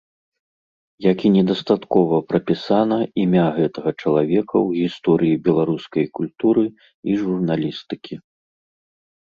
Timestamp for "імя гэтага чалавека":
3.25-4.55